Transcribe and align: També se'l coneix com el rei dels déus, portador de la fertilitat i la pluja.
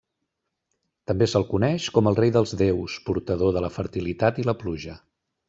També 1.11 1.27
se'l 1.33 1.45
coneix 1.49 1.85
com 1.97 2.09
el 2.13 2.17
rei 2.21 2.33
dels 2.39 2.55
déus, 2.63 2.97
portador 3.11 3.53
de 3.59 3.63
la 3.67 3.71
fertilitat 3.77 4.43
i 4.45 4.49
la 4.51 4.59
pluja. 4.65 4.99